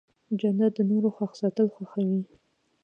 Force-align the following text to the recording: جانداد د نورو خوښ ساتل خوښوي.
جانداد 0.39 0.71
د 0.75 0.79
نورو 0.91 1.09
خوښ 1.15 1.31
ساتل 1.41 1.67
خوښوي. 1.75 2.21